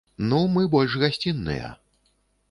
Ну, 0.29 0.37
мы 0.53 0.63
больш 0.75 0.95
гасцінныя. 1.03 1.69